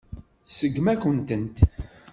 Tseggem-akent-tent. 0.47 1.57